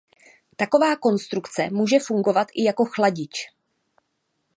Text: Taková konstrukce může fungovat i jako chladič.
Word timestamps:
Taková 0.55 0.95
konstrukce 0.95 1.69
může 1.71 1.99
fungovat 1.99 2.47
i 2.53 2.63
jako 2.63 2.85
chladič. 2.85 3.47